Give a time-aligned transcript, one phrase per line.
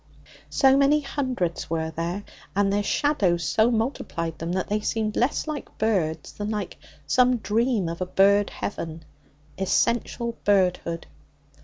[0.49, 2.23] So many hundreds were there,
[2.55, 7.37] and their shadows so multiplied them, that they seemed less like birds than like some
[7.37, 9.05] dream of a bird heaven
[9.59, 11.05] essential birdhood.